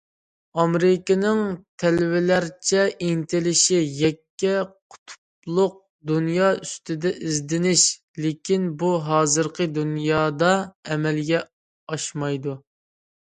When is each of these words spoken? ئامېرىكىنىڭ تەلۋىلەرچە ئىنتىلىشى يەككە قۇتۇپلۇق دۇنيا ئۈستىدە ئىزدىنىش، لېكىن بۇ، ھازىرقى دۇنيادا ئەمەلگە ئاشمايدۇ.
ئامېرىكىنىڭ 0.61 1.39
تەلۋىلەرچە 1.81 2.85
ئىنتىلىشى 3.07 3.81
يەككە 3.97 4.55
قۇتۇپلۇق 4.95 5.75
دۇنيا 6.13 6.47
ئۈستىدە 6.63 7.11
ئىزدىنىش، 7.29 7.83
لېكىن 8.25 8.67
بۇ، 8.85 8.91
ھازىرقى 9.09 9.67
دۇنيادا 9.77 10.53
ئەمەلگە 10.95 11.43
ئاشمايدۇ. 11.91 12.57